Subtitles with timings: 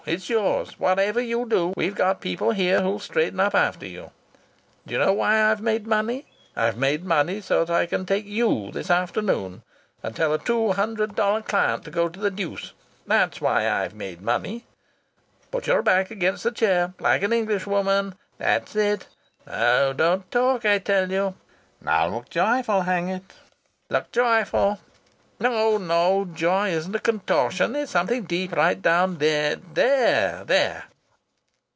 [0.07, 0.79] It's yours.
[0.79, 4.09] Whatever you do, we've got people here who'll straighten up after you....
[4.87, 6.25] D'you know why I've made money?
[6.55, 9.61] I've made money so that I can take you this afternoon,
[10.01, 12.73] and tell a two hundred dollar client to go to the deuce.
[13.05, 14.65] That's why I've made money.
[15.51, 18.15] Put your back against the chair, like an Englishwoman.
[18.39, 19.05] That's it.
[19.45, 21.35] No, don't talk, I tell you.
[21.79, 23.33] Now look joyful, hang it!
[23.89, 24.79] Look joyful....
[25.39, 26.25] No, no!
[26.25, 27.75] Joy isn't a contortion.
[27.75, 28.27] It's something right
[28.75, 29.17] deep down.
[29.17, 29.55] There,
[30.35, 30.83] there!"